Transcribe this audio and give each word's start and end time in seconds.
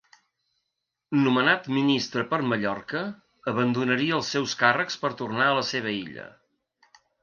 Nomenat 1.25 1.69
ministre 1.75 2.25
per 2.33 2.41
Mallorca 2.53 3.05
abandonaria 3.55 4.19
els 4.21 4.35
seus 4.39 4.59
càrrecs 4.67 5.01
per 5.07 5.17
tornar 5.25 5.49
a 5.53 5.57
la 5.63 5.67
seva 5.75 5.99
illa. 6.05 6.31